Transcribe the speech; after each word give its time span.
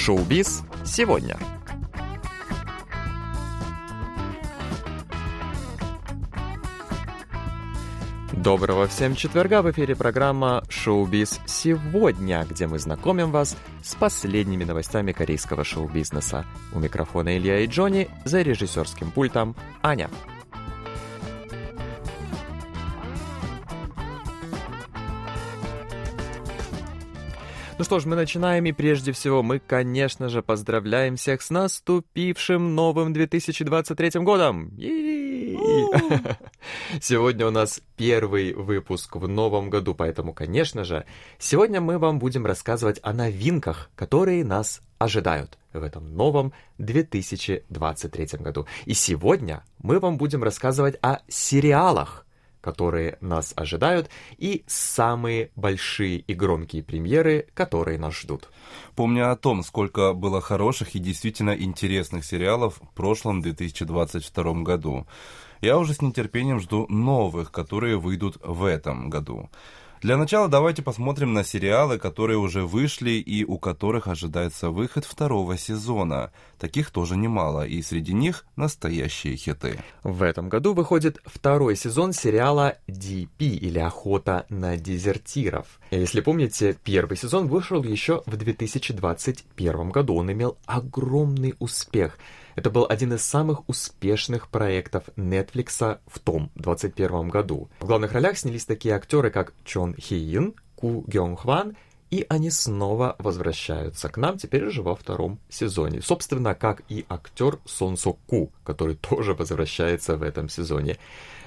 Шоу-биз 0.00 0.62
сегодня. 0.82 1.36
Доброго 8.32 8.86
всем 8.86 9.14
четверга! 9.14 9.60
В 9.60 9.70
эфире 9.72 9.94
программа 9.94 10.64
«Шоу-биз 10.70 11.40
сегодня», 11.44 12.46
где 12.48 12.66
мы 12.66 12.78
знакомим 12.78 13.30
вас 13.30 13.58
с 13.82 13.94
последними 13.94 14.64
новостями 14.64 15.12
корейского 15.12 15.64
шоу-бизнеса. 15.64 16.46
У 16.72 16.78
микрофона 16.78 17.36
Илья 17.36 17.60
и 17.60 17.66
Джонни, 17.66 18.08
за 18.24 18.40
режиссерским 18.40 19.10
пультом 19.10 19.54
Аня. 19.82 20.08
Ну 27.80 27.84
что 27.84 27.98
ж, 27.98 28.04
мы 28.04 28.14
начинаем, 28.14 28.66
и 28.66 28.72
прежде 28.72 29.10
всего 29.12 29.42
мы, 29.42 29.58
конечно 29.58 30.28
же, 30.28 30.42
поздравляем 30.42 31.16
всех 31.16 31.40
с 31.40 31.48
наступившим 31.48 32.74
новым 32.74 33.14
2023 33.14 34.20
годом! 34.20 34.70
Сегодня 37.00 37.46
у 37.46 37.50
нас 37.50 37.80
первый 37.96 38.52
выпуск 38.52 39.16
в 39.16 39.26
новом 39.26 39.70
году, 39.70 39.94
поэтому, 39.94 40.34
конечно 40.34 40.84
же, 40.84 41.06
сегодня 41.38 41.80
мы 41.80 41.98
вам 41.98 42.18
будем 42.18 42.44
рассказывать 42.44 43.00
о 43.02 43.14
новинках, 43.14 43.88
которые 43.94 44.44
нас 44.44 44.82
ожидают 44.98 45.56
в 45.72 45.82
этом 45.82 46.14
новом 46.14 46.52
2023 46.76 48.26
году. 48.40 48.66
И 48.84 48.92
сегодня 48.92 49.64
мы 49.78 50.00
вам 50.00 50.18
будем 50.18 50.44
рассказывать 50.44 50.98
о 51.00 51.20
сериалах, 51.28 52.26
которые 52.60 53.18
нас 53.20 53.52
ожидают, 53.56 54.10
и 54.38 54.64
самые 54.66 55.50
большие 55.56 56.18
и 56.18 56.34
громкие 56.34 56.82
премьеры, 56.82 57.46
которые 57.54 57.98
нас 57.98 58.14
ждут. 58.14 58.50
Помня 58.94 59.30
о 59.30 59.36
том, 59.36 59.62
сколько 59.62 60.12
было 60.12 60.40
хороших 60.40 60.94
и 60.94 60.98
действительно 60.98 61.50
интересных 61.50 62.24
сериалов 62.24 62.80
в 62.80 62.94
прошлом 62.94 63.40
2022 63.40 64.62
году, 64.62 65.06
я 65.60 65.78
уже 65.78 65.94
с 65.94 66.02
нетерпением 66.02 66.60
жду 66.60 66.86
новых, 66.88 67.52
которые 67.52 67.98
выйдут 67.98 68.38
в 68.42 68.64
этом 68.64 69.10
году. 69.10 69.50
Для 70.00 70.16
начала 70.16 70.48
давайте 70.48 70.80
посмотрим 70.80 71.34
на 71.34 71.44
сериалы, 71.44 71.98
которые 71.98 72.38
уже 72.38 72.64
вышли 72.64 73.10
и 73.10 73.44
у 73.44 73.58
которых 73.58 74.08
ожидается 74.08 74.70
выход 74.70 75.04
второго 75.04 75.58
сезона. 75.58 76.32
Таких 76.58 76.90
тоже 76.90 77.18
немало, 77.18 77.66
и 77.66 77.82
среди 77.82 78.14
них 78.14 78.46
настоящие 78.56 79.36
хиты. 79.36 79.78
В 80.02 80.22
этом 80.22 80.48
году 80.48 80.72
выходит 80.72 81.18
второй 81.26 81.76
сезон 81.76 82.14
сериала 82.14 82.78
DP 82.88 83.28
или 83.40 83.78
«Охота 83.78 84.46
на 84.48 84.78
дезертиров». 84.78 85.66
Если 85.90 86.22
помните, 86.22 86.78
первый 86.82 87.18
сезон 87.18 87.48
вышел 87.48 87.82
еще 87.82 88.22
в 88.24 88.38
2021 88.38 89.90
году. 89.90 90.14
Он 90.14 90.32
имел 90.32 90.56
огромный 90.64 91.54
успех– 91.58 92.18
это 92.60 92.68
был 92.68 92.84
один 92.86 93.14
из 93.14 93.22
самых 93.22 93.66
успешных 93.70 94.48
проектов 94.48 95.04
Netflix 95.16 95.98
в 96.06 96.18
том 96.18 96.50
21 96.56 97.30
году. 97.30 97.70
В 97.80 97.86
главных 97.86 98.12
ролях 98.12 98.36
снялись 98.36 98.66
такие 98.66 98.94
актеры, 98.94 99.30
как 99.30 99.54
Чон 99.64 99.94
Хи 99.94 100.36
Ин, 100.36 100.54
Ку 100.76 101.02
Гёнг 101.06 101.40
Хван, 101.40 101.74
и 102.10 102.26
они 102.28 102.50
снова 102.50 103.16
возвращаются 103.18 104.10
к 104.10 104.18
нам 104.18 104.36
теперь 104.36 104.66
уже 104.66 104.82
во 104.82 104.94
втором 104.94 105.38
сезоне. 105.48 106.02
Собственно, 106.02 106.54
как 106.54 106.82
и 106.90 107.06
актер 107.08 107.60
Сон 107.64 107.96
Со 107.96 108.12
Ку, 108.12 108.52
который 108.62 108.96
тоже 108.96 109.32
возвращается 109.32 110.18
в 110.18 110.22
этом 110.22 110.50
сезоне. 110.50 110.98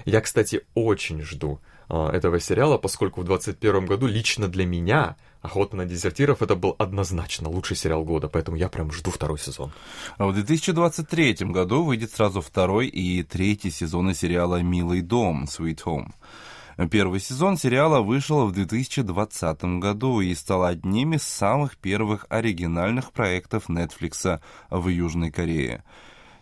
Я, 0.05 0.21
кстати, 0.21 0.61
очень 0.73 1.21
жду 1.21 1.59
э, 1.89 2.07
этого 2.07 2.39
сериала, 2.39 2.77
поскольку 2.77 3.21
в 3.21 3.25
2021 3.25 3.85
году 3.85 4.07
лично 4.07 4.47
для 4.47 4.65
меня 4.65 5.15
«Охота 5.41 5.75
на 5.75 5.85
дезертиров» 5.85 6.41
это 6.41 6.55
был 6.55 6.75
однозначно 6.79 7.49
лучший 7.49 7.75
сериал 7.75 8.03
года, 8.03 8.27
поэтому 8.27 8.57
я 8.57 8.69
прям 8.69 8.91
жду 8.91 9.11
второй 9.11 9.39
сезон. 9.39 9.71
А 10.17 10.27
в 10.27 10.33
2023 10.33 11.47
году 11.47 11.83
выйдет 11.83 12.11
сразу 12.11 12.41
второй 12.41 12.87
и 12.87 13.23
третий 13.23 13.71
сезоны 13.71 14.13
сериала 14.13 14.61
«Милый 14.61 15.01
дом» 15.01 15.45
«Sweet 15.45 15.83
Home». 15.85 16.11
Первый 16.89 17.19
сезон 17.19 17.57
сериала 17.57 18.01
вышел 18.01 18.47
в 18.47 18.51
2020 18.51 19.63
году 19.79 20.21
и 20.21 20.33
стал 20.33 20.63
одним 20.63 21.13
из 21.13 21.23
самых 21.23 21.77
первых 21.77 22.25
оригинальных 22.29 23.11
проектов 23.11 23.69
Netflix 23.69 24.39
в 24.71 24.87
Южной 24.87 25.29
Корее. 25.29 25.83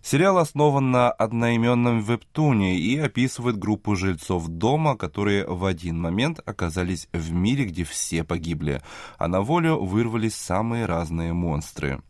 Сериал 0.03 0.39
основан 0.39 0.89
на 0.89 1.11
одноименном 1.11 2.01
вебтуне 2.01 2.75
и 2.75 2.97
описывает 2.97 3.57
группу 3.57 3.95
жильцов 3.95 4.47
дома, 4.47 4.97
которые 4.97 5.45
в 5.45 5.63
один 5.63 6.01
момент 6.01 6.39
оказались 6.43 7.07
в 7.13 7.31
мире, 7.31 7.65
где 7.65 7.83
все 7.83 8.23
погибли, 8.23 8.81
а 9.19 9.27
на 9.27 9.41
волю 9.41 9.77
вырвались 9.83 10.35
самые 10.35 10.87
разные 10.87 11.33
монстры. 11.33 12.01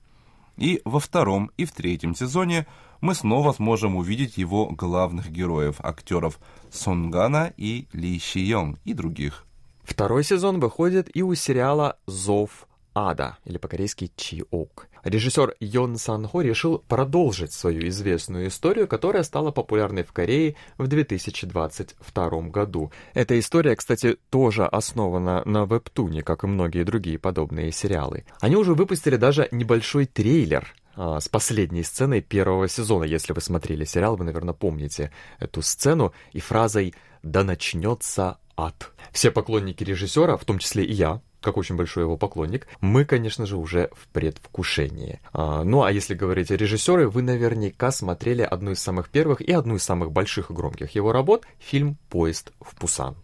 И 0.57 0.81
во 0.85 1.00
втором 1.02 1.52
и 1.57 1.66
в 1.66 1.74
третьем 1.74 2.16
сезоне 2.16 2.66
мы 3.02 3.13
снова 3.13 3.52
сможем 3.52 3.97
увидеть 3.97 4.38
его 4.38 4.69
главных 4.69 5.29
героев, 5.29 5.75
актеров 5.79 6.40
Сонгана 6.72 7.53
и 7.58 7.88
Ли 7.91 8.19
Ши 8.19 8.40
Йонг 8.40 8.79
и 8.85 8.94
других. 8.94 9.46
Второй 9.84 10.23
сезон 10.23 10.59
выходит 10.62 11.13
и 11.13 11.23
у 11.23 11.35
сериала 11.35 11.97
«Зов 12.06 12.68
ада» 12.94 13.38
или 13.46 13.57
по-корейски 13.57 14.12
«Чиок». 14.16 14.88
Режиссер 15.03 15.56
Йон 15.59 15.97
Сан 15.97 16.28
Хо 16.28 16.41
решил 16.41 16.79
продолжить 16.79 17.53
свою 17.53 17.88
известную 17.88 18.50
историю, 18.50 18.88
которая 18.88 19.24
стала 19.24 19.52
популярной 19.52 20.03
в 20.03 20.13
Корее 20.13 20.56
в 20.78 20.88
2022 20.88 22.29
году. 22.50 22.91
Эта 23.13 23.40
история, 23.40 23.75
кстати, 23.75 24.18
тоже 24.29 24.66
основана 24.66 25.41
на 25.46 25.66
вебтуне, 25.66 26.22
как 26.22 26.44
и 26.44 26.47
многие 26.47 26.84
другие 26.84 27.18
подобные 27.18 27.72
сериалы. 27.72 28.25
Они 28.40 28.56
уже 28.56 28.75
выпустили 28.75 29.16
даже 29.16 29.47
небольшой 29.52 30.06
трейлер 30.06 30.73
а, 30.96 31.19
с 31.19 31.28
последней 31.28 31.84
сценой 31.84 32.22
первого 32.22 32.68
сезона. 32.68 33.03
Если 33.06 33.34
вы 33.34 33.41
смотрели 33.41 33.85
сериал, 33.85 34.18
вы, 34.18 34.25
наверное, 34.25 34.53
помните 34.53 35.12
эту 35.40 35.62
сцену 35.62 36.13
и 36.31 36.40
фразой 36.40 36.94
«Да 37.23 37.44
начнется 37.44 38.38
ад». 38.56 38.91
Все 39.12 39.31
поклонники 39.31 39.84
режиссера, 39.84 40.38
в 40.38 40.46
том 40.46 40.59
числе 40.59 40.84
и 40.84 40.94
я, 40.94 41.22
как 41.41 41.57
очень 41.57 41.75
большой 41.75 42.03
его 42.03 42.18
поклонник, 42.18 42.68
мы, 42.79 43.06
конечно 43.06 43.46
же, 43.46 43.57
уже 43.57 43.90
в 43.94 44.07
предвкушении. 44.09 45.19
А, 45.34 45.63
ну 45.63 45.84
а 45.84 45.91
если 45.91 46.13
говорить 46.13 46.52
о 46.52 46.57
режиссере, 46.57 47.07
вы 47.07 47.22
наверняка 47.22 47.91
смотрели 47.91 48.44
одну 48.44 48.72
из 48.72 48.79
самых 48.79 49.09
первых 49.09 49.41
и 49.41 49.52
одну 49.52 49.75
из 49.75 49.84
самых 49.84 50.12
больших 50.12 50.52
и 50.52 50.53
громких 50.53 50.96
его 50.96 51.12
работ, 51.12 51.46
фильм 51.59 51.97
«Поезд 52.09 52.52
в 52.62 52.75
Пусан». 52.75 53.16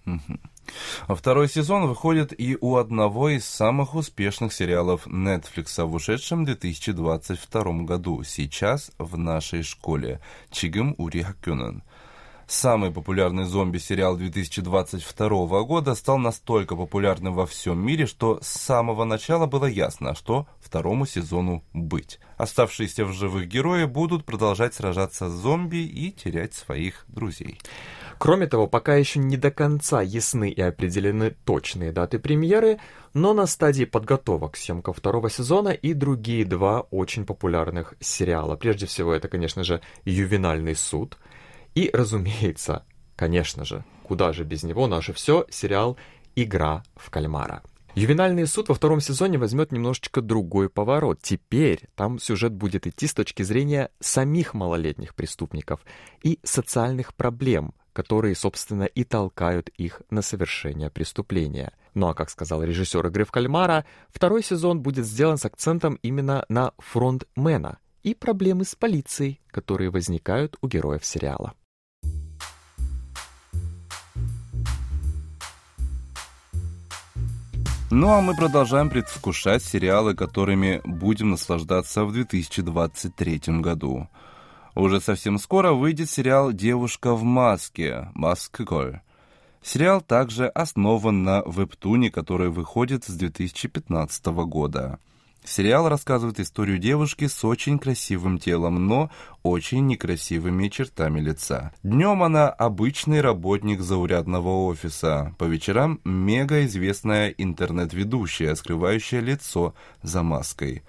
А 1.07 1.15
второй 1.15 1.47
сезон 1.47 1.87
выходит 1.87 2.37
и 2.37 2.57
у 2.59 2.75
одного 2.75 3.29
из 3.29 3.45
самых 3.45 3.95
успешных 3.95 4.51
сериалов 4.53 5.07
Netflix 5.07 5.83
в 5.85 5.93
ушедшем 5.93 6.43
2022 6.43 7.63
году 7.83 8.23
«Сейчас 8.23 8.91
в 8.97 9.17
нашей 9.17 9.63
школе» 9.63 10.19
Чигым 10.51 10.93
Ури 10.97 11.21
Хакюнен. 11.21 11.83
Самый 12.49 12.91
популярный 12.91 13.43
зомби-сериал 13.43 14.15
2022 14.15 15.63
года 15.63 15.95
стал 15.95 16.17
настолько 16.17 16.77
популярным 16.77 17.33
во 17.33 17.45
всем 17.45 17.85
мире, 17.85 18.05
что 18.05 18.39
с 18.41 18.47
самого 18.47 19.03
начала 19.03 19.47
было 19.47 19.65
ясно, 19.65 20.15
что 20.15 20.47
второму 20.61 21.05
сезону 21.05 21.65
быть. 21.73 22.21
Оставшиеся 22.37 23.03
в 23.03 23.11
живых 23.11 23.49
герои 23.49 23.83
будут 23.83 24.23
продолжать 24.23 24.73
сражаться 24.73 25.27
с 25.27 25.33
зомби 25.33 25.79
и 25.85 26.09
терять 26.09 26.53
своих 26.53 27.03
друзей. 27.09 27.59
Кроме 28.17 28.47
того, 28.47 28.65
пока 28.65 28.95
еще 28.95 29.19
не 29.19 29.35
до 29.35 29.51
конца 29.51 30.01
ясны 30.01 30.49
и 30.49 30.61
определены 30.61 31.31
точные 31.43 31.91
даты 31.91 32.17
премьеры, 32.17 32.79
но 33.13 33.33
на 33.33 33.45
стадии 33.45 33.83
подготовок 33.83 34.55
съемка 34.55 34.93
второго 34.93 35.29
сезона 35.29 35.69
и 35.69 35.93
другие 35.93 36.45
два 36.45 36.79
очень 36.91 37.25
популярных 37.25 37.95
сериала. 37.99 38.55
Прежде 38.55 38.85
всего, 38.85 39.13
это, 39.13 39.27
конечно 39.27 39.65
же, 39.65 39.81
«Ювенальный 40.05 40.75
суд», 40.75 41.17
и, 41.77 41.91
разумеется, 41.93 42.85
конечно 43.15 43.63
же, 43.63 43.85
куда 44.01 44.33
же 44.33 44.43
без 44.43 44.63
него 44.63 44.87
наше 44.87 45.13
все, 45.13 45.45
сериал 45.51 45.95
«Игра 46.35 46.81
в 46.95 47.11
кальмара». 47.11 47.61
Ювенальный 47.93 48.47
суд 48.47 48.69
во 48.69 48.73
втором 48.73 48.99
сезоне 48.99 49.37
возьмет 49.37 49.71
немножечко 49.71 50.21
другой 50.21 50.69
поворот. 50.71 51.19
Теперь 51.21 51.87
там 51.93 52.17
сюжет 52.17 52.51
будет 52.51 52.87
идти 52.87 53.05
с 53.05 53.13
точки 53.13 53.43
зрения 53.43 53.91
самих 53.99 54.55
малолетних 54.55 55.13
преступников 55.13 55.81
и 56.23 56.39
социальных 56.41 57.13
проблем, 57.13 57.75
которые, 57.93 58.33
собственно, 58.33 58.85
и 58.85 59.03
толкают 59.03 59.69
их 59.69 60.01
на 60.09 60.23
совершение 60.23 60.89
преступления. 60.89 61.73
Ну 61.93 62.07
а, 62.07 62.15
как 62.15 62.31
сказал 62.31 62.63
режиссер 62.63 63.05
«Игры 63.05 63.23
в 63.23 63.29
кальмара», 63.29 63.85
второй 64.09 64.41
сезон 64.41 64.81
будет 64.81 65.05
сделан 65.05 65.37
с 65.37 65.45
акцентом 65.45 65.99
именно 66.01 66.43
на 66.49 66.71
фронтмена 66.79 67.77
и 68.01 68.15
проблемы 68.15 68.63
с 68.63 68.73
полицией, 68.73 69.41
которые 69.51 69.91
возникают 69.91 70.57
у 70.61 70.67
героев 70.67 71.05
сериала. 71.05 71.53
Ну 77.89 78.09
а 78.09 78.19
мы 78.19 78.35
продолжаем 78.35 78.89
предвкушать 78.89 79.63
сериалы, 79.63 80.13
которыми 80.13 80.81
будем 80.83 81.29
наслаждаться 81.29 82.03
в 82.03 82.11
2023 82.11 83.61
году. 83.61 84.09
Уже 84.75 84.99
совсем 84.99 85.37
скоро 85.39 85.71
выйдет 85.71 86.09
сериал 86.09 86.51
«Девушка 86.51 87.13
в 87.13 87.23
маске» 87.23 88.09
«Маскголь». 88.13 88.99
Сериал 89.63 90.01
также 90.01 90.47
основан 90.49 91.23
на 91.23 91.41
вебтуне, 91.45 92.11
который 92.11 92.49
выходит 92.49 93.05
с 93.05 93.15
2015 93.15 94.25
года. 94.25 94.99
Сериал 95.47 95.87
рассказывает 95.87 96.41
историю 96.41 96.77
девушки 96.77 97.27
с 97.27 97.45
очень 97.45 97.79
красивым 97.79 98.37
телом, 98.37 98.85
но 98.85 99.09
очень 99.43 99.87
некрасивыми 99.87 100.67
чертами 100.67 101.21
лица. 101.21 101.71
Днем 101.83 102.21
она 102.21 102.49
обычный 102.49 103.21
работник 103.21 103.79
заурядного 103.79 104.65
офиса, 104.65 105.33
по 105.37 105.45
вечерам 105.45 106.01
мега 106.03 106.65
известная 106.65 107.29
интернет-ведущая, 107.29 108.55
скрывающая 108.55 109.21
лицо 109.21 109.73
за 110.03 110.21
маской. 110.21 110.83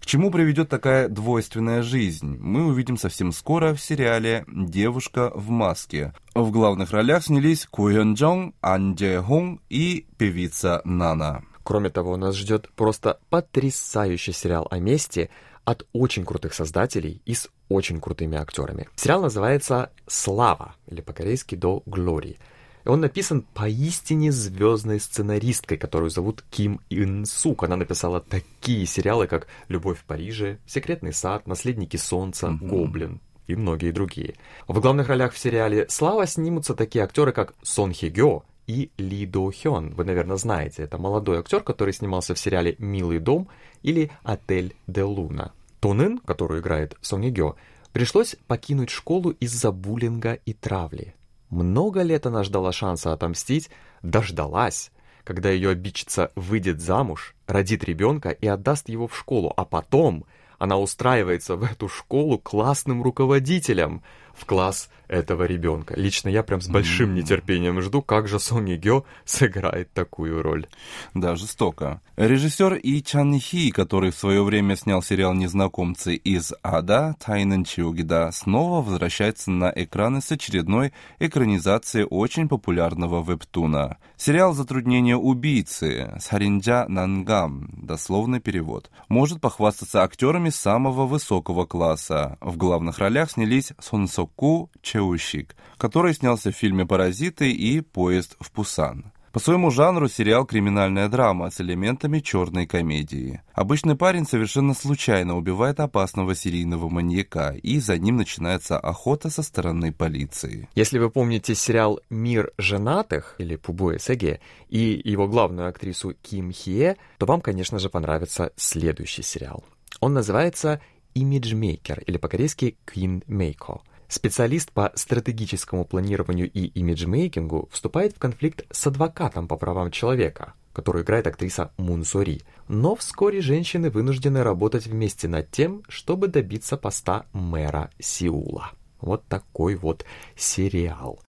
К 0.00 0.06
чему 0.06 0.30
приведет 0.30 0.68
такая 0.68 1.08
двойственная 1.08 1.82
жизнь, 1.82 2.38
мы 2.40 2.66
увидим 2.66 2.96
совсем 2.96 3.32
скоро 3.32 3.74
в 3.74 3.80
сериале 3.80 4.44
«Девушка 4.46 5.32
в 5.34 5.50
маске». 5.50 6.14
В 6.36 6.52
главных 6.52 6.92
ролях 6.92 7.24
снялись 7.24 7.66
Ку 7.66 7.88
Йон 7.88 8.14
Джонг, 8.14 8.54
Ан 8.60 8.94
Дже 8.94 9.20
Хун 9.20 9.60
и 9.68 10.06
певица 10.16 10.82
Нана. 10.84 11.42
Кроме 11.68 11.90
того, 11.90 12.16
нас 12.16 12.34
ждет 12.34 12.70
просто 12.76 13.20
потрясающий 13.28 14.32
сериал 14.32 14.66
о 14.70 14.78
месте 14.78 15.28
от 15.66 15.86
очень 15.92 16.24
крутых 16.24 16.54
создателей 16.54 17.20
и 17.26 17.34
с 17.34 17.50
очень 17.68 18.00
крутыми 18.00 18.38
актерами. 18.38 18.88
Сериал 18.96 19.20
называется 19.20 19.90
«Слава» 20.06 20.76
или 20.86 21.02
по-корейски 21.02 21.56
«До 21.56 21.82
Глории». 21.84 22.38
Он 22.86 23.02
написан 23.02 23.42
поистине 23.42 24.32
звездной 24.32 24.98
сценаристкой, 24.98 25.76
которую 25.76 26.08
зовут 26.08 26.42
Ким 26.50 26.80
Ин 26.88 27.26
Сук. 27.26 27.64
Она 27.64 27.76
написала 27.76 28.22
такие 28.22 28.86
сериалы, 28.86 29.26
как 29.26 29.46
«Любовь 29.68 29.98
в 29.98 30.04
Париже», 30.04 30.60
«Секретный 30.66 31.12
сад», 31.12 31.46
«Наследники 31.46 31.98
солнца», 31.98 32.46
mm-hmm. 32.46 32.66
«Гоблин», 32.66 33.20
и 33.46 33.54
многие 33.56 33.90
другие. 33.90 34.36
В 34.68 34.80
главных 34.80 35.08
ролях 35.08 35.34
в 35.34 35.38
сериале 35.38 35.84
«Слава» 35.90 36.26
снимутся 36.26 36.74
такие 36.74 37.04
актеры, 37.04 37.32
как 37.32 37.52
Сон 37.62 37.92
Хи 37.92 38.06
Гё 38.06 38.44
и 38.68 38.92
Ли 38.98 39.26
До 39.26 39.50
Хён. 39.50 39.94
Вы, 39.94 40.04
наверное, 40.04 40.36
знаете, 40.36 40.82
это 40.82 40.98
молодой 40.98 41.38
актер, 41.38 41.62
который 41.62 41.92
снимался 41.92 42.34
в 42.34 42.38
сериале 42.38 42.76
«Милый 42.78 43.18
дом» 43.18 43.48
или 43.82 44.12
«Отель 44.22 44.76
де 44.86 45.02
Луна». 45.02 45.52
Тонын, 45.80 46.18
которую 46.18 46.60
играет 46.60 46.96
Сон 47.00 47.22
Гё, 47.22 47.56
пришлось 47.92 48.36
покинуть 48.46 48.90
школу 48.90 49.30
из-за 49.30 49.72
буллинга 49.72 50.34
и 50.34 50.52
травли. 50.52 51.14
Много 51.50 52.02
лет 52.02 52.26
она 52.26 52.44
ждала 52.44 52.72
шанса 52.72 53.12
отомстить, 53.12 53.70
дождалась, 54.02 54.92
когда 55.24 55.50
ее 55.50 55.70
обидчица 55.70 56.30
выйдет 56.36 56.80
замуж, 56.80 57.34
родит 57.46 57.84
ребенка 57.84 58.30
и 58.30 58.46
отдаст 58.46 58.90
его 58.90 59.08
в 59.08 59.16
школу, 59.16 59.52
а 59.56 59.64
потом 59.64 60.26
она 60.58 60.76
устраивается 60.76 61.56
в 61.56 61.62
эту 61.64 61.88
школу 61.88 62.38
классным 62.38 63.02
руководителем– 63.02 64.02
в 64.38 64.44
класс 64.46 64.88
этого 65.08 65.44
ребенка. 65.44 65.94
Лично 65.96 66.28
я 66.28 66.42
прям 66.42 66.60
с 66.60 66.68
большим 66.68 67.14
нетерпением 67.14 67.80
жду, 67.80 68.02
как 68.02 68.28
же 68.28 68.38
Сони 68.38 68.76
Гё 68.76 69.04
сыграет 69.24 69.92
такую 69.92 70.42
роль. 70.42 70.66
Да, 71.14 71.34
жестоко. 71.34 72.00
Режиссер 72.16 72.74
И 72.74 73.02
Чан 73.02 73.38
Хи, 73.38 73.70
который 73.70 74.10
в 74.10 74.16
свое 74.16 74.42
время 74.42 74.76
снял 74.76 75.02
сериал 75.02 75.34
«Незнакомцы» 75.34 76.14
из 76.14 76.52
Ада, 76.62 77.16
Тайнен 77.24 77.64
Чиогида, 77.64 78.30
снова 78.32 78.82
возвращается 78.82 79.50
на 79.50 79.72
экраны 79.74 80.20
с 80.20 80.30
очередной 80.30 80.92
экранизацией 81.18 82.06
очень 82.08 82.48
популярного 82.48 83.22
вебтуна. 83.22 83.96
Сериал 84.16 84.52
«Затруднение 84.52 85.16
убийцы» 85.16 86.12
Саринджа 86.20 86.86
Нангам, 86.88 87.70
дословный 87.72 88.40
перевод, 88.40 88.90
может 89.08 89.40
похвастаться 89.40 90.02
актерами 90.02 90.50
самого 90.50 91.06
высокого 91.06 91.64
класса. 91.64 92.36
В 92.40 92.56
главных 92.56 92.98
ролях 92.98 93.30
снялись 93.30 93.72
Сон 93.80 94.08
Сок 94.08 94.27
Ку 94.36 94.70
Чеущик, 94.82 95.56
который 95.76 96.14
снялся 96.14 96.50
в 96.50 96.56
фильме 96.56 96.86
«Паразиты» 96.86 97.50
и 97.50 97.80
«Поезд 97.80 98.36
в 98.40 98.50
Пусан». 98.50 99.12
По 99.32 99.40
своему 99.40 99.70
жанру 99.70 100.08
сериал 100.08 100.46
«Криминальная 100.46 101.08
драма» 101.08 101.50
с 101.50 101.60
элементами 101.60 102.20
черной 102.20 102.66
комедии. 102.66 103.42
Обычный 103.52 103.94
парень 103.94 104.26
совершенно 104.26 104.72
случайно 104.72 105.36
убивает 105.36 105.80
опасного 105.80 106.34
серийного 106.34 106.88
маньяка, 106.88 107.54
и 107.62 107.78
за 107.78 107.98
ним 107.98 108.16
начинается 108.16 108.78
охота 108.78 109.28
со 109.28 109.42
стороны 109.42 109.92
полиции. 109.92 110.68
Если 110.74 110.98
вы 110.98 111.10
помните 111.10 111.54
сериал 111.54 112.00
«Мир 112.08 112.52
женатых» 112.56 113.34
или 113.38 113.56
«부부의 113.56 113.98
세계» 113.98 114.40
и 114.70 115.00
его 115.04 115.28
главную 115.28 115.68
актрису 115.68 116.14
Ким 116.22 116.50
Хи 116.50 116.78
Э, 116.78 116.96
то 117.18 117.26
вам, 117.26 117.42
конечно 117.42 117.78
же, 117.78 117.90
понравится 117.90 118.52
следующий 118.56 119.22
сериал. 119.22 119.62
Он 120.00 120.14
называется 120.14 120.80
«Имиджмейкер» 121.14 122.00
или 122.06 122.16
по-корейски 122.16 122.78
«Queen 122.86 123.22
Maker». 123.26 123.82
Специалист 124.08 124.72
по 124.72 124.90
стратегическому 124.94 125.84
планированию 125.84 126.50
и 126.50 126.66
имиджмейкингу 126.66 127.68
вступает 127.70 128.16
в 128.16 128.18
конфликт 128.18 128.64
с 128.70 128.86
адвокатом 128.86 129.46
по 129.46 129.58
правам 129.58 129.90
человека, 129.90 130.54
которую 130.72 131.04
играет 131.04 131.26
актриса 131.26 131.72
Мун 131.76 132.04
Сори. 132.04 132.40
Но 132.68 132.96
вскоре 132.96 133.42
женщины 133.42 133.90
вынуждены 133.90 134.42
работать 134.42 134.86
вместе 134.86 135.28
над 135.28 135.50
тем, 135.50 135.82
чтобы 135.88 136.28
добиться 136.28 136.78
поста 136.78 137.26
мэра 137.32 137.90
Сеула. 137.98 138.70
Вот 139.00 139.26
такой 139.26 139.74
вот 139.74 140.06
сериал. 140.36 141.20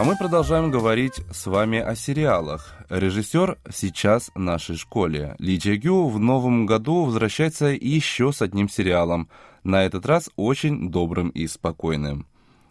А 0.00 0.02
мы 0.02 0.16
продолжаем 0.16 0.70
говорить 0.70 1.20
с 1.30 1.44
вами 1.44 1.78
о 1.78 1.94
сериалах. 1.94 2.74
Режиссер 2.88 3.58
сейчас 3.70 4.30
в 4.34 4.38
нашей 4.38 4.76
школе. 4.76 5.36
Ли 5.38 5.60
Чэ 5.60 5.76
Гю 5.76 6.08
в 6.08 6.18
новом 6.18 6.64
году 6.64 7.04
возвращается 7.04 7.66
еще 7.66 8.32
с 8.32 8.40
одним 8.40 8.70
сериалом, 8.70 9.28
на 9.62 9.84
этот 9.84 10.06
раз 10.06 10.30
очень 10.36 10.90
добрым 10.90 11.28
и 11.28 11.46
спокойным. 11.46 12.26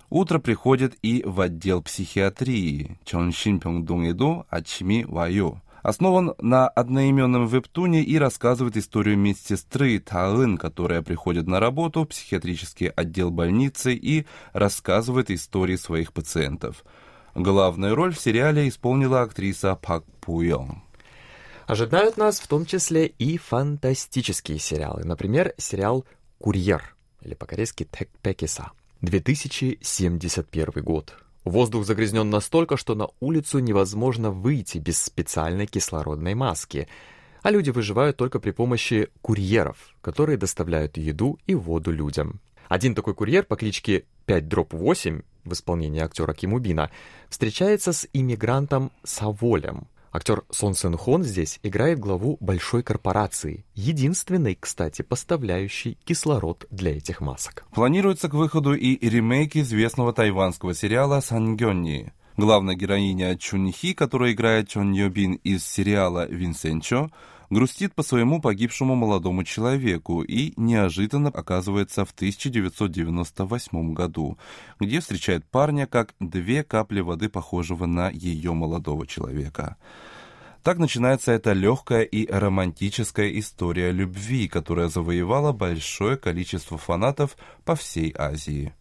Утро 0.10 0.40
приходит 0.40 0.98
и 1.04 1.22
в 1.24 1.40
отдел 1.40 1.84
психиатрии 1.84 2.98
Чоншин 3.06 3.60
Пёнгдунгэду 3.60 4.48
Ачми 4.50 5.06
Вайо. 5.08 5.62
Основан 5.84 6.34
на 6.40 6.68
одноименном 6.68 7.46
вебтуне 7.46 8.02
и 8.02 8.18
рассказывает 8.18 8.76
историю 8.76 9.20
медсестры 9.20 10.00
Таын, 10.00 10.58
которая 10.58 11.04
приходит 11.04 11.46
на 11.46 11.60
работу 11.60 12.06
в 12.06 12.08
психиатрический 12.08 12.88
отдел 12.88 13.30
больницы 13.30 13.94
и 13.94 14.26
рассказывает 14.52 15.30
истории 15.30 15.76
своих 15.76 16.12
пациентов– 16.12 16.84
Главную 17.36 17.96
роль 17.96 18.14
в 18.14 18.20
сериале 18.20 18.68
исполнила 18.68 19.22
актриса 19.22 19.76
Пак 19.76 20.04
Пуйон. 20.22 20.82
Ожидают 21.68 22.18
нас 22.18 22.40
в 22.40 22.48
том 22.48 22.66
числе 22.66 23.06
и 23.06 23.38
фантастические 23.38 24.58
сериалы. 24.58 25.04
Например, 25.04 25.54
сериал 25.58 26.04
«Курьер» 26.40 26.96
или 27.22 27.36
по-корейски 27.36 27.88
«Текпекиса». 27.92 28.72
2071 29.02 30.84
год. 30.84 31.16
Воздух 31.46 31.86
загрязнен 31.86 32.30
настолько, 32.30 32.76
что 32.76 32.96
на 32.96 33.10
улицу 33.20 33.60
невозможно 33.60 34.32
выйти 34.32 34.78
без 34.78 35.02
специальной 35.02 35.68
кислородной 35.68 36.34
маски, 36.34 36.88
а 37.42 37.52
люди 37.52 37.70
выживают 37.70 38.18
только 38.18 38.40
при 38.40 38.52
помощи 38.52 39.10
курьеров, 39.22 39.96
которые 40.02 40.38
доставляют 40.38 40.98
еду 40.98 41.40
и 41.48 41.56
воду 41.56 41.92
людям. 41.92 42.42
Один 42.70 42.94
такой 42.94 43.16
курьер 43.16 43.44
по 43.44 43.56
кличке 43.56 44.06
5-8 44.28 45.24
в 45.44 45.54
исполнении 45.54 46.02
актера 46.02 46.34
Киму 46.34 46.60
Бина 46.60 46.92
встречается 47.28 47.92
с 47.92 48.08
иммигрантом 48.14 48.92
Саволем. 49.04 49.88
Актер 50.12 50.44
Сон 50.52 50.76
Сэн 50.76 50.96
Хон 50.96 51.24
здесь 51.24 51.60
играет 51.64 52.00
главу 52.00 52.38
большой 52.40 52.84
корпорации, 52.84 53.66
единственной, 53.74 54.56
кстати, 54.60 55.02
поставляющей 55.02 55.98
кислород 56.04 56.68
для 56.70 56.96
этих 56.96 57.22
масок. 57.22 57.66
Планируется 57.74 58.30
к 58.30 58.36
выходу 58.36 58.74
и 58.76 59.08
ремейк 59.08 59.56
известного 59.56 60.14
тайванского 60.14 60.76
сериала 60.76 61.22
«Сангённи». 61.22 62.14
Главная 62.38 62.76
героиня 62.76 63.36
Чун 63.36 63.72
Хи, 63.72 63.94
которая 63.94 64.32
играет 64.32 64.70
Чон 64.70 64.94
Йо 64.94 65.10
Бин 65.10 65.34
из 65.44 65.66
сериала 65.66 66.28
«Винсенчо», 66.28 67.10
грустит 67.50 67.94
по 67.96 68.04
своему 68.04 68.42
погибшему 68.42 68.96
молодому 68.96 69.44
человеку 69.44 70.22
и 70.22 70.54
неожиданно 70.58 71.30
оказывается 71.30 72.06
в 72.06 72.12
1998 72.12 73.94
году, 73.94 74.38
где 74.80 75.00
встречает 75.00 75.46
парня 75.46 75.88
как 75.88 76.14
две 76.20 76.64
капли 76.64 77.02
воды, 77.02 77.30
похожего 77.30 77.86
на 77.86 78.10
ее 78.10 78.54
молодого 78.54 79.06
человека. 79.08 79.78
Так 80.64 80.78
начинается 80.78 81.32
эта 81.32 81.54
легкая 81.54 82.04
и 82.04 82.30
романтическая 82.30 83.30
история 83.40 83.92
любви, 83.92 84.48
которая 84.48 84.90
завоевала 84.90 85.54
большое 85.54 86.18
количество 86.18 86.78
фанатов 86.78 87.38
по 87.64 87.76
всей 87.76 88.14
Азии. 88.18 88.74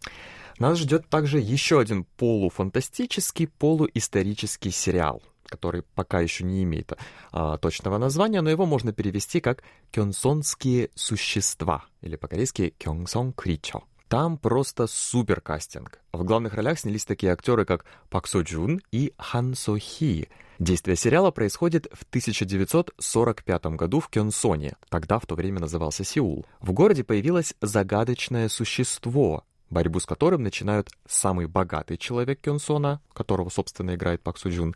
Нас 0.59 0.77
ждет 0.77 1.07
также 1.07 1.39
еще 1.39 1.79
один 1.79 2.03
полуфантастический, 2.17 3.47
полуисторический 3.47 4.71
сериал– 4.71 5.23
который 5.49 5.83
пока 5.95 6.19
еще 6.19 6.43
не 6.43 6.63
имеет 6.63 6.93
а, 7.31 7.57
точного 7.57 7.97
названия, 7.97 8.41
но 8.41 8.49
его 8.49 8.65
можно 8.65 8.93
перевести 8.93 9.39
как 9.39 9.63
«кёнсонские 9.91 10.89
существа» 10.95 11.85
или 12.01 12.15
по-корейски 12.15 12.73
«кёнсон 12.77 13.33
кричо». 13.33 13.83
Там 14.09 14.39
просто 14.39 14.87
супер 14.87 15.39
кастинг. 15.39 15.99
В 16.11 16.23
главных 16.23 16.55
ролях 16.55 16.79
снялись 16.79 17.05
такие 17.05 17.31
актеры, 17.31 17.63
как 17.63 17.85
Пак 18.09 18.25
Со 18.25 18.41
Джун 18.41 18.81
и 18.91 19.13
Хан 19.19 19.53
Со 19.53 19.77
Хи. 19.77 20.29
Действие 20.57 20.97
сериала 20.97 21.29
происходит 21.31 21.87
в 21.93 22.03
1945 22.09 23.65
году 23.77 23.99
в 23.99 24.09
Кёнсоне, 24.09 24.73
тогда 24.89 25.19
в 25.19 25.25
то 25.25 25.35
время 25.35 25.59
назывался 25.59 26.03
Сеул. 26.03 26.45
В 26.59 26.73
городе 26.73 27.03
появилось 27.03 27.53
загадочное 27.61 28.49
существо, 28.49 29.43
борьбу 29.69 29.99
с 29.99 30.05
которым 30.05 30.43
начинают 30.43 30.89
самый 31.07 31.47
богатый 31.47 31.97
человек 31.97 32.41
Кёнсона, 32.41 33.01
которого, 33.13 33.49
собственно, 33.49 33.95
играет 33.95 34.21
Пак 34.21 34.37
Суджун, 34.37 34.75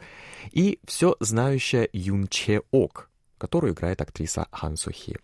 и 0.51 0.79
все 0.85 1.15
знающая 1.19 1.89
Юн 1.93 2.27
Че 2.27 2.61
Ок, 2.71 3.09
которую 3.37 3.73
играет 3.73 4.01
актриса 4.01 4.47
Хан 4.51 4.77
Сухи. 4.77 5.17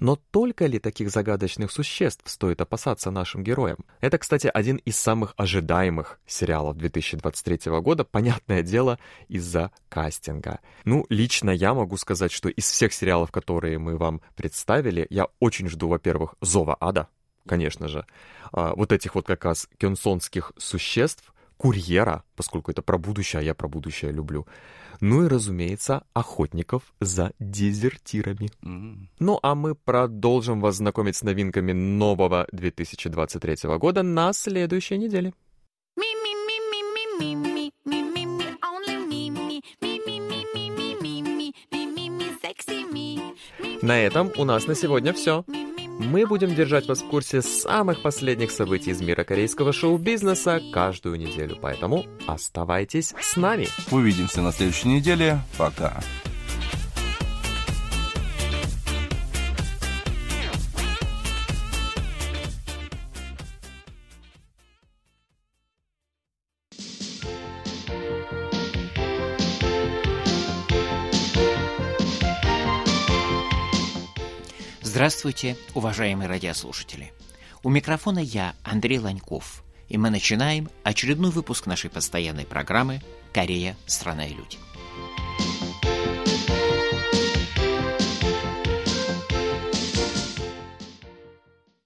Но 0.00 0.16
только 0.30 0.64
ли 0.64 0.78
таких 0.78 1.10
загадочных 1.10 1.70
существ 1.70 2.22
стоит 2.28 2.60
опасаться 2.62 3.10
нашим 3.10 3.44
героям? 3.44 3.76
Это, 4.00 4.16
кстати, 4.16 4.50
один 4.52 4.76
из 4.76 4.96
самых 4.96 5.34
ожидаемых 5.36 6.18
сериалов 6.26 6.78
2023 6.78 7.70
года, 7.80 8.04
понятное 8.04 8.62
дело, 8.62 8.98
из-за 9.28 9.70
кастинга. 9.90 10.60
Ну, 10.84 11.04
лично 11.10 11.50
я 11.50 11.74
могу 11.74 11.98
сказать, 11.98 12.32
что 12.32 12.48
из 12.48 12.64
всех 12.64 12.94
сериалов, 12.94 13.30
которые 13.30 13.78
мы 13.78 13.98
вам 13.98 14.22
представили, 14.36 15.06
я 15.10 15.28
очень 15.38 15.68
жду, 15.68 15.88
во-первых, 15.88 16.34
«Зова 16.40 16.76
ада», 16.80 17.08
конечно 17.50 17.88
же, 17.88 18.06
а, 18.52 18.74
вот 18.76 18.92
этих 18.92 19.16
вот 19.16 19.26
как 19.26 19.44
раз 19.44 19.68
кёнсонских 19.78 20.52
существ, 20.56 21.34
курьера, 21.56 22.22
поскольку 22.36 22.70
это 22.70 22.80
про 22.80 22.96
будущее, 22.96 23.40
а 23.40 23.42
я 23.42 23.54
про 23.54 23.68
будущее 23.68 24.12
люблю. 24.12 24.46
Ну 25.00 25.24
и, 25.24 25.28
разумеется, 25.28 26.04
охотников 26.14 26.82
за 27.00 27.32
дезертирами. 27.40 28.50
Mm. 28.62 29.08
Ну 29.18 29.38
а 29.42 29.54
мы 29.54 29.74
продолжим 29.74 30.60
вас 30.60 30.76
знакомить 30.76 31.16
с 31.16 31.22
новинками 31.22 31.72
нового 31.72 32.46
2023 32.52 33.78
года 33.78 34.02
на 34.02 34.32
следующей 34.32 34.98
неделе. 34.98 35.32
На 43.82 43.98
этом 43.98 44.30
у 44.36 44.44
нас 44.44 44.66
на 44.66 44.74
сегодня 44.74 45.12
все. 45.12 45.44
Мы 46.00 46.26
будем 46.26 46.54
держать 46.54 46.88
вас 46.88 47.02
в 47.02 47.08
курсе 47.08 47.42
самых 47.42 48.00
последних 48.00 48.50
событий 48.52 48.90
из 48.90 49.02
мира 49.02 49.22
корейского 49.22 49.70
шоу-бизнеса 49.74 50.62
каждую 50.72 51.18
неделю, 51.18 51.58
поэтому 51.60 52.06
оставайтесь 52.26 53.14
с 53.20 53.36
нами. 53.36 53.68
Увидимся 53.90 54.40
на 54.40 54.50
следующей 54.50 54.88
неделе. 54.88 55.40
Пока. 55.58 56.00
Здравствуйте, 75.00 75.56
уважаемые 75.72 76.28
радиослушатели. 76.28 77.14
У 77.62 77.70
микрофона 77.70 78.18
я, 78.18 78.54
Андрей 78.62 78.98
Ланьков, 78.98 79.64
и 79.88 79.96
мы 79.96 80.10
начинаем 80.10 80.68
очередной 80.84 81.30
выпуск 81.30 81.64
нашей 81.64 81.88
постоянной 81.88 82.44
программы 82.44 83.00
«Корея. 83.32 83.78
Страна 83.86 84.26
и 84.26 84.34
люди». 84.34 84.58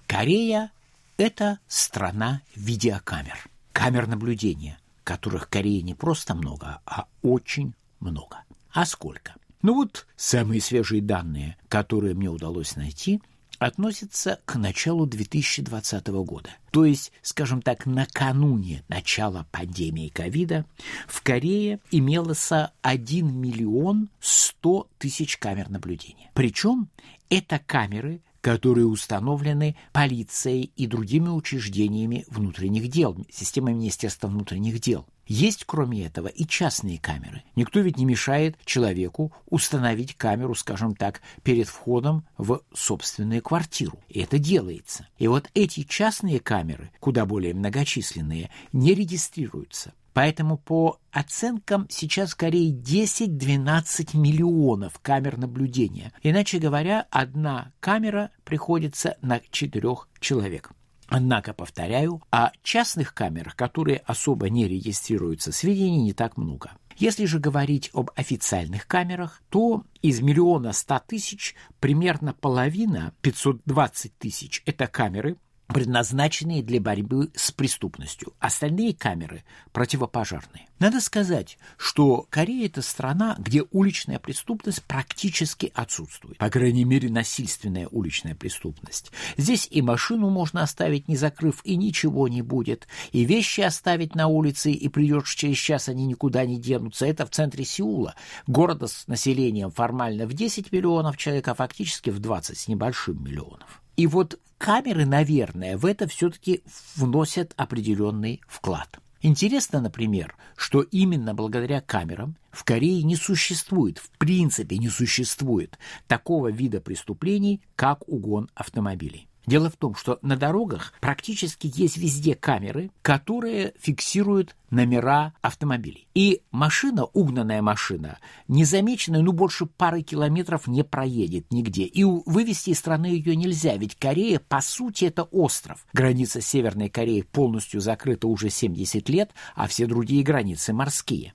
Корея– 0.09 0.73
это 1.16 1.61
страна 1.68 2.42
видеокамер, 2.56 3.44
камер 3.73 4.09
наблюдения, 4.09 4.80
которых 5.04 5.44
в 5.44 5.50
Корее 5.50 5.83
не 5.83 5.94
просто 5.94 6.35
много, 6.35 6.80
а 6.85 7.06
очень 7.23 7.75
много. 8.00 8.42
А 8.73 8.85
сколько? 8.85 9.37
Ну 9.64 9.73
вот 9.76 10.06
самые 10.14 10.61
свежие 10.61 11.00
данные, 11.00 11.56
которые 11.71 12.12
мне 12.12 12.28
удалось 12.28 12.76
найти, 12.76 13.23
относятся 13.59 14.38
к 14.44 14.56
началу 14.56 15.06
2020 15.06 16.06
года. 16.09 16.50
То 16.71 16.85
есть, 16.85 17.12
скажем 17.23 17.62
так, 17.62 17.87
накануне 17.87 18.85
начала 18.88 19.47
пандемии 19.50 20.09
ковида 20.09 20.66
в 21.09 21.23
Корее 21.23 21.80
имелось 21.90 22.50
1 22.83 23.40
миллион 23.40 24.11
100 24.21 24.87
тысяч 24.99 25.38
камер 25.38 25.71
наблюдения. 25.71 26.30
Причем 26.35 26.90
это 27.30 27.59
камеры, 27.59 28.21
которые 28.44 28.86
установлены 28.86 29.74
полицией 29.92 30.70
и 30.76 30.86
другими 30.86 31.30
учреждениями 31.30 32.26
внутренних 32.28 32.88
дел, 32.88 33.16
системой 33.32 33.72
Министерства 33.72 34.28
внутренних 34.28 34.80
дел. 34.80 35.06
Есть, 35.26 35.64
кроме 35.64 36.04
этого, 36.04 36.28
и 36.28 36.44
частные 36.44 36.98
камеры. 36.98 37.42
Никто 37.56 37.80
ведь 37.80 37.96
не 37.96 38.04
мешает 38.04 38.58
человеку 38.66 39.32
установить 39.46 40.14
камеру, 40.16 40.54
скажем 40.54 40.94
так, 40.94 41.22
перед 41.42 41.68
входом 41.68 42.26
в 42.36 42.60
собственную 42.74 43.40
квартиру. 43.40 43.98
И 44.10 44.20
это 44.20 44.38
делается. 44.38 45.08
И 45.16 45.26
вот 45.26 45.48
эти 45.54 45.82
частные 45.84 46.38
камеры, 46.38 46.90
куда 47.00 47.24
более 47.24 47.54
многочисленные, 47.54 48.50
не 48.74 48.92
регистрируются. 48.92 49.94
Поэтому 50.14 50.56
по 50.56 51.00
оценкам 51.11 51.87
сейчас 51.90 52.33
в 52.33 52.37
Корее 52.37 52.73
10-12 52.73 54.16
миллионов 54.16 54.99
камер 55.02 55.37
наблюдения. 55.37 56.12
Иначе 56.23 56.59
говоря, 56.59 57.06
одна 57.11 57.73
камера 57.80 58.30
приходится 58.44 59.16
на 59.21 59.40
четырех 59.50 60.09
человек. 60.21 60.71
Однако, 61.09 61.52
повторяю, 61.52 62.23
о 62.30 62.50
частных 62.62 63.12
камерах, 63.12 63.56
которые 63.56 63.99
особо 63.99 64.49
не 64.49 64.66
регистрируются, 64.66 65.52
сведений 65.52 66.02
не 66.02 66.12
так 66.14 66.37
много. 66.37 66.71
Если 66.97 67.25
же 67.25 67.40
говорить 67.40 67.90
об 67.92 68.11
официальных 68.14 68.87
камерах, 68.87 69.42
то 69.50 69.85
из 70.00 70.21
миллиона 70.21 70.73
ста 70.73 71.00
тысяч 71.00 71.56
примерно 71.80 72.33
половина, 72.33 73.12
520 73.21 74.16
тысяч, 74.16 74.62
это 74.64 74.87
камеры, 74.87 75.37
предназначенные 75.66 76.62
для 76.62 76.80
борьбы 76.80 77.30
с 77.35 77.50
преступностью. 77.50 78.33
Остальные 78.38 78.94
камеры 78.94 79.44
противопожарные. 79.73 80.68
Надо 80.78 81.00
сказать, 81.00 81.56
что 81.76 82.26
Корея– 82.28 82.66
это 82.68 82.83
страна, 82.83 83.37
где 83.38 83.62
уличная 83.71 84.18
преступность 84.18 84.83
практически 84.83 85.73
отсутствует. 85.75 86.37
По 86.38 86.50
крайней 86.50 86.85
мере, 86.85 87.09
насильственная 87.09 87.88
уличная 87.88 88.35
преступность. 88.35 89.11
Здесь 89.37 89.68
и 89.71 89.80
машину 89.83 90.30
можно 90.30 90.62
оставить, 90.62 91.09
не 91.09 91.16
закрыв, 91.16 91.61
и 91.64 91.76
ничего 91.76 92.28
не 92.28 92.42
будет. 92.42 92.87
И 93.12 93.25
вещи 93.25 93.62
оставить 93.62 94.14
на 94.14 94.26
улице, 94.26 94.73
и 94.73 94.88
придешь 94.88 95.35
через 95.35 95.56
час, 95.56 95.88
они 95.88 96.06
никуда 96.06 96.44
не 96.44 96.59
денутся. 96.59 97.06
Это 97.06 97.25
в 97.25 97.30
центре 97.30 97.64
Сеула, 97.64 98.14
города 98.47 98.87
с 98.87 99.06
населением 99.06 99.71
формально 99.71 100.26
в 100.26 100.35
10 100.35 100.73
миллионов 100.73 101.16
человек, 101.16 101.49
а 101.49 101.54
фактически 101.54 102.11
в 102.11 102.18
20 102.18 102.59
с 102.59 102.68
небольшим 102.68 103.23
миллионов. 103.25 103.83
И 103.96 104.06
вот 104.06 104.40
камеры, 104.58 105.06
наверное, 105.06 105.76
в 105.76 105.86
это 105.86 106.06
все-таки 106.08 106.62
вносят 106.96 107.52
определенный 107.56 108.40
вклад. 108.48 108.98
Интересно, 109.20 109.80
например, 109.80 110.36
что 110.54 110.82
именно 110.82 111.32
благодаря 111.32 111.80
камерам 111.80 112.36
в 112.50 112.62
Корее 112.64 113.02
не 113.02 113.16
существует, 113.16 113.98
в 113.98 114.10
принципе 114.18 114.76
не 114.76 114.90
существует 114.90 115.78
такого 116.06 116.50
вида 116.50 116.80
преступлений, 116.80 117.62
как 117.74 118.06
угон 118.06 118.50
автомобилей. 118.54 119.28
Дело 119.46 119.68
в 119.68 119.76
том, 119.76 119.94
что 119.94 120.18
на 120.22 120.36
дорогах 120.36 120.94
практически 121.00 121.70
есть 121.74 121.96
везде 121.96 122.34
камеры, 122.34 122.90
которые 123.02 123.74
фиксируют 123.78 124.56
номера 124.70 125.34
автомобилей. 125.42 126.08
И 126.14 126.42
машина, 126.50 127.04
угнанная 127.04 127.62
машина, 127.62 128.18
незамеченная, 128.48 129.20
ну, 129.20 129.32
больше 129.32 129.66
пары 129.66 130.02
километров 130.02 130.66
не 130.66 130.82
проедет 130.82 131.52
нигде. 131.52 131.84
И 131.84 132.04
вывести 132.04 132.70
из 132.70 132.78
страны 132.78 133.06
ее 133.06 133.36
нельзя, 133.36 133.76
ведь 133.76 133.96
Корея, 133.96 134.40
по 134.40 134.60
сути, 134.60 135.04
это 135.04 135.24
остров. 135.24 135.86
Граница 135.92 136.40
Северной 136.40 136.88
Кореи 136.88 137.22
полностью 137.22 137.80
закрыта 137.80 138.26
уже 138.26 138.50
70 138.50 139.08
лет, 139.08 139.30
а 139.54 139.68
все 139.68 139.86
другие 139.86 140.22
границы 140.22 140.72
морские. 140.72 141.34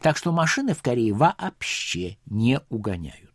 Так 0.00 0.16
что 0.16 0.32
машины 0.32 0.74
в 0.74 0.82
Корее 0.82 1.12
вообще 1.12 2.16
не 2.26 2.60
угоняют. 2.68 3.31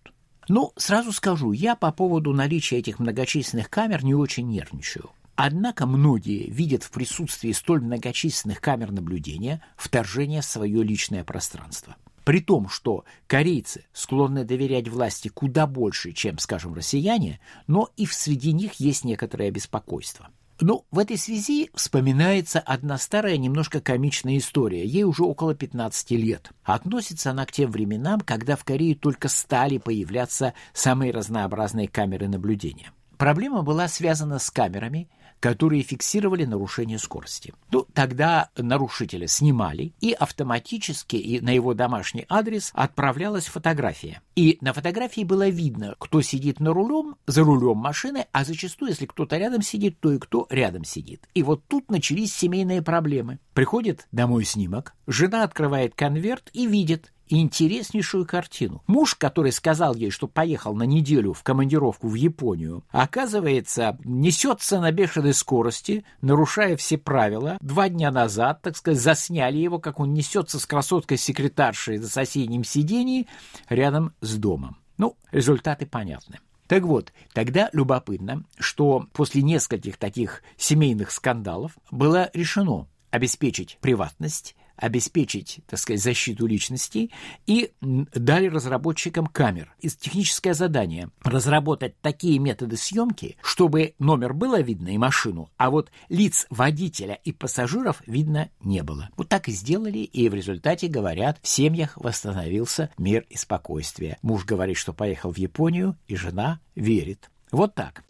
Ну, 0.50 0.72
сразу 0.78 1.12
скажу, 1.12 1.52
я 1.52 1.76
по 1.76 1.92
поводу 1.92 2.34
наличия 2.34 2.78
этих 2.78 3.00
многочисленных 3.00 3.70
камер 3.70 4.04
не 4.04 4.16
очень 4.16 4.48
нервничаю. 4.48 5.10
Однако 5.36 5.86
многие 5.86 6.50
видят 6.50 6.84
в 6.84 6.90
присутствии 6.90 7.52
столь 7.52 7.82
многочисленных 7.82 8.60
камер 8.60 8.92
наблюдения 8.92 9.62
вторжение 9.76 10.42
в 10.42 10.46
свое 10.46 10.84
личное 10.84 11.24
пространство. 11.24 11.96
При 12.24 12.42
том, 12.42 12.70
что 12.70 13.06
корейцы 13.28 13.86
склонны 13.94 14.44
доверять 14.44 14.88
власти 14.88 15.28
куда 15.28 15.68
больше, 15.68 16.12
чем, 16.12 16.40
скажем, 16.40 16.74
россияне, 16.74 17.40
но 17.68 17.90
и 17.98 18.06
среди 18.06 18.52
них 18.52 18.74
есть 18.76 19.04
некоторое 19.04 19.52
беспокойство. 19.52 20.30
Ну, 20.60 20.86
в 20.90 20.98
этой 20.98 21.18
связи 21.18 21.70
вспоминается 21.76 22.60
одна 22.60 22.98
старая, 22.98 23.38
немножко 23.38 23.80
комичная 23.80 24.38
история. 24.38 24.84
Ей 24.84 25.04
уже 25.04 25.24
около 25.24 25.54
15 25.54 26.12
лет. 26.12 26.50
Относится 26.64 27.30
она 27.30 27.46
к 27.46 27.52
тем 27.52 27.70
временам, 27.72 28.22
когда 28.22 28.56
в 28.56 28.64
Корее 28.64 28.96
только 28.96 29.28
стали 29.28 29.78
появляться 29.78 30.56
самые 30.74 31.12
разнообразные 31.12 31.88
камеры 31.88 32.28
наблюдения. 32.28 32.92
проблема 33.18 33.62
была 33.62 33.88
связана 33.88 34.40
с 34.40 34.50
камерами, 34.50 35.10
которые 35.40 35.84
фиксировали 35.84 36.46
нарушение 36.46 37.00
скорости. 37.00 37.54
Ну, 37.72 37.86
тогда 37.94 38.50
нарушителя 38.58 39.28
снимали, 39.28 39.94
и 40.00 40.12
автоматически 40.12 41.16
и 41.16 41.40
на 41.42 41.52
его 41.52 41.74
домашний 41.74 42.26
адрес 42.30 42.72
отправлялась 42.74 43.46
фотография. 43.46 44.22
И 44.36 44.58
на 44.62 44.74
фотографии 44.74 45.24
было 45.24 45.50
видно, 45.50 45.96
кто 46.00 46.22
сидит 46.22 46.60
на 46.60 46.74
рулем, 46.74 47.16
за 47.26 47.44
рулем 47.44 47.78
машины, 47.78 48.28
а 48.32 48.44
зачастую, 48.44 48.92
если 48.92 49.06
кто-то 49.06 49.38
рядом 49.38 49.62
сидит, 49.62 50.00
то 50.00 50.12
и 50.12 50.20
кто 50.20 50.48
рядом 50.50 50.84
сидит. 50.84 51.28
И 51.34 51.44
вот 51.44 51.64
тут 51.68 51.90
начались 51.92 52.34
семейные 52.34 52.82
проблемы. 52.82 53.40
Приходит 53.54 54.08
домой 54.12 54.46
снимок, 54.46 54.94
жена 55.08 55.44
открывает 55.44 55.96
конверт 55.96 56.50
и 56.54 56.68
видит, 56.68 57.12
интереснейшую 57.30 58.26
картину. 58.26 58.84
Муж, 58.88 59.16
который 59.16 59.52
сказал 59.52 59.96
ей, 59.96 60.10
что 60.10 60.28
поехал 60.28 60.76
на 60.76 60.84
неделю 60.84 61.34
в 61.34 61.44
командировку 61.44 62.08
в 62.08 62.16
Японию, 62.16 62.84
оказывается, 62.90 63.98
несется 64.04 64.80
на 64.80 64.92
бешеной 64.92 65.34
скорости, 65.34 66.06
нарушая 66.22 66.78
все 66.78 66.98
правила. 66.98 67.58
Два 67.62 67.90
дня 67.90 68.12
назад, 68.12 68.62
так 68.62 68.78
сказать, 68.78 69.02
засняли 69.02 69.58
его, 69.58 69.80
как 69.80 70.00
он 70.00 70.14
несется 70.14 70.60
с 70.60 70.66
красоткой-секретаршей 70.66 71.98
за 71.98 72.10
соседним 72.10 72.64
сиденьем 72.64 73.26
рядом 73.70 74.14
с 74.22 74.36
домом. 74.36 74.78
Ну, 74.98 75.16
результаты 75.32 75.86
понятны. 75.86 76.40
Так 76.68 76.84
вот, 76.84 77.14
тогда 77.34 77.70
любопытно, 77.72 78.44
что 78.60 79.08
после 79.14 79.42
нескольких 79.42 79.98
таких 79.98 80.44
семейных 80.58 81.12
скандалов 81.12 81.78
было 81.92 82.30
решено 82.34 82.88
обеспечить 83.10 83.78
приватность, 83.80 84.56
обеспечить, 84.78 85.60
так 85.68 85.80
сказать, 85.80 86.02
защиту 86.02 86.48
личности 86.48 87.12
и 87.46 87.72
дали 87.82 88.48
разработчикам 88.48 89.28
камер. 89.28 89.74
И 89.80 89.90
техническое 89.90 90.54
задание– 90.54 91.10
разработать 91.24 92.00
такие 92.02 92.40
методы 92.40 92.78
съемки, 92.78 93.38
чтобы 93.42 93.96
номер 94.00 94.34
было 94.34 94.62
видно 94.62 94.90
и 94.90 94.98
машину, 94.98 95.50
а 95.58 95.70
вот 95.70 95.92
лиц 96.10 96.48
водителя 96.50 97.16
и 97.24 97.32
пассажиров 97.32 98.02
видно 98.06 98.50
не 98.62 98.84
было. 98.84 99.10
Вот 99.18 99.30
так 99.30 99.48
и 99.48 99.52
сделали, 99.52 100.00
и 100.00 100.30
в 100.30 100.34
результате, 100.34 100.88
говорят, 100.88 101.40
в 101.42 101.48
семьях 101.48 101.98
восстановился 101.98 102.90
мир 102.98 103.26
и 103.30 103.38
спокойствие. 103.38 104.18
Муж 104.22 104.46
говорит, 104.46 104.78
что 104.78 104.94
поехал 104.94 105.32
в 105.32 105.38
Японию, 105.38 105.98
и 106.08 106.16
жена 106.16 106.60
верит. 106.76 107.30
Вот 107.52 107.76
так. 107.76 108.04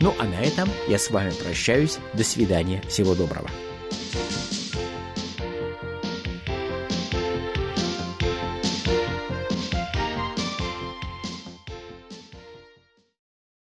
Ну 0.00 0.14
а 0.18 0.24
на 0.24 0.40
этом 0.40 0.68
я 0.88 0.98
с 0.98 1.10
вами 1.10 1.30
прощаюсь. 1.30 1.98
До 2.14 2.24
свидания. 2.24 2.82
Всего 2.88 3.14
доброго. 3.14 3.48